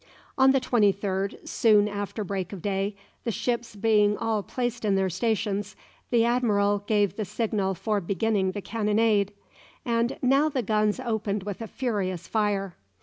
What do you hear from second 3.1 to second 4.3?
the ships being